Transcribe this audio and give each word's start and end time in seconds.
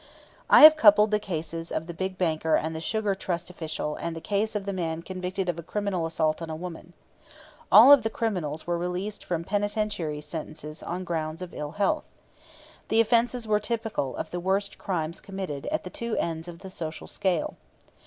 I 0.49 0.63
have 0.63 0.77
coupled 0.77 1.11
the 1.11 1.19
cases 1.19 1.71
of 1.71 1.85
the 1.85 1.93
big 1.93 2.17
banker 2.17 2.55
and 2.55 2.73
the 2.73 2.81
Sugar 2.81 3.13
Trust 3.13 3.51
official 3.51 3.95
and 3.97 4.15
the 4.15 4.19
case 4.19 4.55
of 4.55 4.65
the 4.65 4.73
man 4.73 5.03
convicted 5.03 5.47
of 5.47 5.59
a 5.59 5.61
criminal 5.61 6.07
assault 6.07 6.41
on 6.41 6.49
a 6.49 6.55
woman. 6.55 6.93
All 7.71 7.91
of 7.91 8.01
the 8.01 8.09
criminals 8.09 8.65
were 8.65 8.79
released 8.79 9.23
from 9.23 9.43
penitentiary 9.43 10.21
sentences 10.21 10.81
on 10.81 11.03
grounds 11.03 11.43
of 11.43 11.53
ill 11.53 11.73
health. 11.73 12.05
The 12.87 12.99
offenses 12.99 13.45
were 13.47 13.59
typical 13.59 14.15
of 14.15 14.31
the 14.31 14.39
worst 14.39 14.79
crimes 14.79 15.21
committed 15.21 15.67
at 15.67 15.83
the 15.83 15.91
two 15.91 16.17
ends 16.17 16.47
of 16.47 16.61
the 16.65 16.71
social 16.71 17.05
scale. 17.05 17.55